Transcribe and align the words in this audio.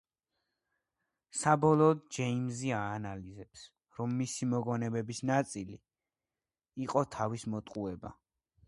საბოლოოდ, 1.41 2.01
ჯეიმზი 2.17 2.73
აანალიზებს, 2.79 3.67
რომ 3.99 4.17
მისი 4.23 4.51
მოგონებების 4.57 5.23
ნაწილი 5.33 5.79
იყო 6.89 7.07
თავის 7.21 7.49
მოტყუება. 7.57 8.19